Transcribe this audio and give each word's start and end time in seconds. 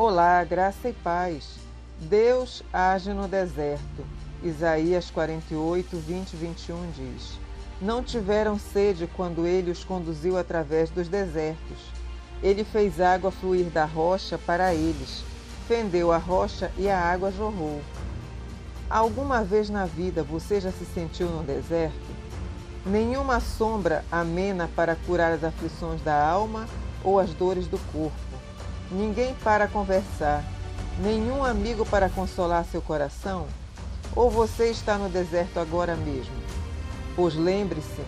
Olá, 0.00 0.44
graça 0.44 0.90
e 0.90 0.92
paz. 0.92 1.58
Deus 1.98 2.62
age 2.72 3.12
no 3.12 3.26
deserto. 3.26 4.06
Isaías 4.44 5.10
48, 5.10 5.96
20 5.96 6.32
e 6.32 6.36
21 6.36 6.90
diz: 6.92 7.32
Não 7.82 8.00
tiveram 8.00 8.60
sede 8.60 9.08
quando 9.16 9.44
ele 9.44 9.72
os 9.72 9.82
conduziu 9.82 10.38
através 10.38 10.88
dos 10.88 11.08
desertos. 11.08 11.78
Ele 12.40 12.62
fez 12.62 13.00
água 13.00 13.32
fluir 13.32 13.70
da 13.70 13.84
rocha 13.86 14.38
para 14.38 14.72
eles, 14.72 15.24
fendeu 15.66 16.12
a 16.12 16.16
rocha 16.16 16.70
e 16.78 16.88
a 16.88 16.96
água 16.96 17.32
jorrou. 17.32 17.80
Alguma 18.88 19.42
vez 19.42 19.68
na 19.68 19.84
vida 19.84 20.22
você 20.22 20.60
já 20.60 20.70
se 20.70 20.84
sentiu 20.84 21.26
no 21.26 21.42
deserto? 21.42 22.14
Nenhuma 22.86 23.40
sombra 23.40 24.04
amena 24.12 24.70
para 24.76 24.94
curar 24.94 25.32
as 25.32 25.42
aflições 25.42 26.00
da 26.02 26.24
alma 26.24 26.68
ou 27.02 27.18
as 27.18 27.34
dores 27.34 27.66
do 27.66 27.78
corpo 27.92 28.37
ninguém 28.90 29.34
para 29.42 29.68
conversar, 29.68 30.44
nenhum 30.98 31.44
amigo 31.44 31.84
para 31.86 32.08
consolar 32.08 32.64
seu 32.64 32.80
coração? 32.80 33.46
Ou 34.16 34.30
você 34.30 34.70
está 34.70 34.96
no 34.96 35.08
deserto 35.08 35.58
agora 35.58 35.94
mesmo? 35.94 36.34
Pois 37.14 37.34
lembre-se 37.34 38.02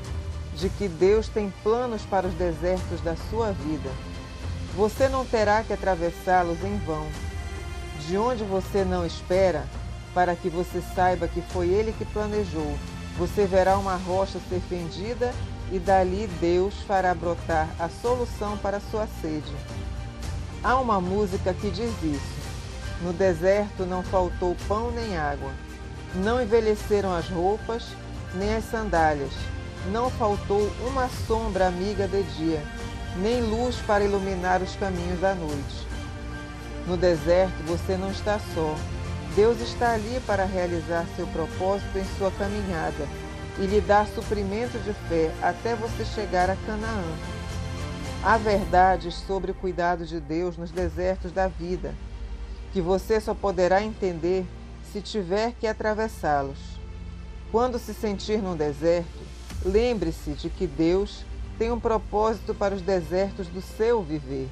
de 0.55 0.69
que 0.69 0.89
Deus 0.89 1.29
tem 1.29 1.53
planos 1.63 2.03
para 2.03 2.27
os 2.27 2.35
desertos 2.35 3.01
da 3.01 3.17
sua 3.31 3.53
vida. 3.53 3.91
Você 4.77 5.09
não 5.09 5.25
terá 5.25 5.63
que 5.63 5.73
atravessá-los 5.73 6.63
em 6.63 6.79
vão. 6.79 7.07
De 8.07 8.17
onde 8.17 8.45
você 8.45 8.85
não 8.85 9.05
espera, 9.05 9.65
para 10.15 10.35
que 10.35 10.49
você 10.49 10.83
saiba 10.95 11.29
que 11.29 11.41
foi 11.41 11.69
Ele 11.69 11.93
que 11.93 12.05
planejou, 12.05 12.77
você 13.17 13.47
verá 13.47 13.79
uma 13.79 13.97
rocha 13.97 14.41
ser 14.49 14.61
fendida 14.61 15.33
e 15.71 15.79
dali 15.79 16.27
Deus 16.41 16.75
fará 16.87 17.15
brotar 17.15 17.69
a 17.79 17.89
solução 17.89 18.57
para 18.59 18.81
sua 18.81 19.07
sede. 19.21 19.55
Há 20.63 20.77
uma 20.77 21.01
música 21.01 21.55
que 21.55 21.71
diz 21.71 21.91
isso. 22.03 22.41
No 23.03 23.15
deserto 23.15 23.87
não 23.87 24.03
faltou 24.03 24.55
pão 24.69 24.91
nem 24.91 25.17
água. 25.17 25.51
Não 26.15 26.43
envelheceram 26.43 27.15
as 27.15 27.29
roupas, 27.31 27.87
nem 28.35 28.55
as 28.57 28.65
sandálias. 28.65 29.33
Não 29.91 30.11
faltou 30.11 30.71
uma 30.87 31.09
sombra 31.27 31.67
amiga 31.67 32.07
de 32.07 32.23
dia, 32.35 32.63
nem 33.17 33.41
luz 33.41 33.77
para 33.87 34.05
iluminar 34.05 34.61
os 34.61 34.77
caminhos 34.77 35.19
da 35.21 35.35
noite. 35.35 35.87
No 36.87 36.95
deserto 36.95 37.63
você 37.67 37.97
não 37.97 38.11
está 38.11 38.39
só. 38.55 38.77
Deus 39.35 39.59
está 39.61 39.93
ali 39.93 40.21
para 40.27 40.45
realizar 40.45 41.07
seu 41.17 41.27
propósito 41.29 41.97
em 41.97 42.05
sua 42.19 42.31
caminhada 42.33 43.09
e 43.59 43.65
lhe 43.65 43.81
dar 43.81 44.07
suprimento 44.09 44.79
de 44.81 44.93
fé 45.09 45.31
até 45.41 45.75
você 45.75 46.05
chegar 46.05 46.51
a 46.51 46.57
Canaã. 46.67 47.05
Há 48.23 48.37
verdades 48.37 49.15
sobre 49.15 49.51
o 49.51 49.55
cuidado 49.55 50.05
de 50.05 50.21
Deus 50.21 50.59
nos 50.59 50.71
desertos 50.71 51.33
da 51.33 51.49
vida, 51.49 51.95
que 52.71 52.79
você 52.79 53.19
só 53.19 53.33
poderá 53.33 53.83
entender 53.83 54.45
se 54.93 55.01
tiver 55.01 55.55
que 55.59 55.67
atravessá-los. 55.67 56.59
Quando 57.51 57.79
se 57.79 57.95
sentir 57.95 58.43
num 58.43 58.55
deserto, 58.55 59.09
lembre-se 59.65 60.33
de 60.33 60.51
que 60.51 60.67
Deus 60.67 61.25
tem 61.59 61.73
um 61.73 61.81
propósito 61.81 62.55
para 62.55 62.75
os 62.75 62.83
desertos 62.83 63.47
do 63.47 63.63
seu 63.63 64.03
viver. 64.03 64.51